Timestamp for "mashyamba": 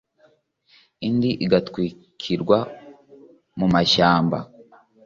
3.73-4.37